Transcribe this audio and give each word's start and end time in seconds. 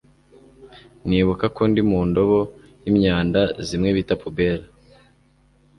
nibuka 1.07 1.45
ko 1.55 1.61
ndi 1.69 1.81
mundobo 1.89 2.39
yimyanda 2.85 3.41
zimwe 3.67 3.89
bita 3.97 4.15
pubelle 4.21 4.67